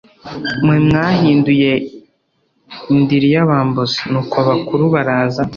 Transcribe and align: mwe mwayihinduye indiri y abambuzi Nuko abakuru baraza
mwe 0.65 0.77
mwayihinduye 0.87 1.71
indiri 2.93 3.27
y 3.35 3.37
abambuzi 3.43 3.99
Nuko 4.11 4.35
abakuru 4.43 4.83
baraza 4.93 5.43